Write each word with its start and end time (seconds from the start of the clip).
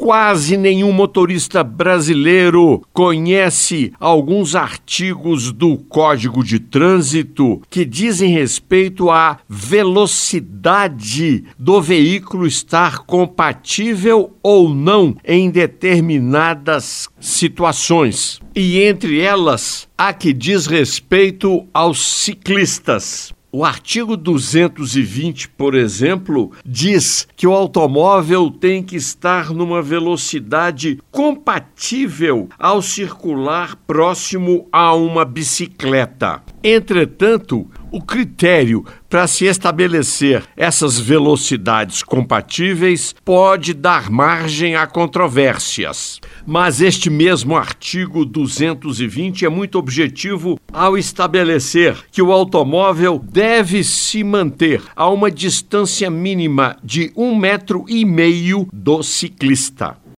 quase 0.00 0.56
nenhum 0.56 0.92
motorista 0.92 1.62
brasileiro 1.62 2.82
conhece 2.90 3.92
alguns 4.00 4.56
artigos 4.56 5.52
do 5.52 5.76
Código 5.76 6.42
de 6.42 6.58
Trânsito 6.58 7.60
que 7.68 7.84
dizem 7.84 8.32
respeito 8.32 9.10
à 9.10 9.40
velocidade 9.46 10.64
do 11.58 11.82
veículo 11.82 12.46
estar 12.46 13.00
compatível 13.00 14.34
ou 14.42 14.70
não 14.70 15.14
em 15.22 15.50
determinadas 15.50 17.06
situações. 17.20 18.40
E 18.56 18.80
entre 18.80 19.20
elas, 19.20 19.86
a 19.98 20.14
que 20.14 20.32
diz 20.32 20.66
respeito 20.66 21.66
aos 21.74 22.00
ciclistas. 22.00 23.34
O 23.52 23.64
artigo 23.64 24.16
220, 24.16 25.48
por 25.48 25.74
exemplo, 25.74 26.52
diz 26.64 27.26
que 27.34 27.48
o 27.48 27.52
automóvel 27.52 28.48
tem 28.48 28.80
que 28.80 28.94
estar 28.94 29.50
numa 29.50 29.82
velocidade 29.82 31.00
compatível 31.10 32.48
ao 32.56 32.80
circular 32.80 33.74
próximo 33.88 34.68
a 34.70 34.94
uma 34.94 35.24
bicicleta. 35.24 36.40
Entretanto, 36.62 37.68
o 37.90 38.00
critério 38.00 38.84
para 39.08 39.26
se 39.26 39.44
estabelecer 39.44 40.44
essas 40.56 40.98
velocidades 40.98 42.02
compatíveis 42.02 43.14
pode 43.24 43.74
dar 43.74 44.08
margem 44.08 44.76
a 44.76 44.86
controvérsias. 44.86 46.20
Mas 46.46 46.80
este 46.80 47.10
mesmo 47.10 47.56
artigo 47.56 48.24
220 48.24 49.44
é 49.44 49.48
muito 49.48 49.78
objetivo 49.78 50.58
ao 50.72 50.96
estabelecer 50.96 51.96
que 52.12 52.22
o 52.22 52.32
automóvel 52.32 53.20
deve 53.22 53.82
se 53.82 54.22
manter 54.22 54.82
a 54.94 55.08
uma 55.08 55.30
distância 55.30 56.08
mínima 56.08 56.76
de 56.82 57.12
um 57.16 57.34
metro 57.34 57.84
e 57.88 58.04
meio 58.04 58.68
do 58.72 59.02
ciclista. 59.02 60.00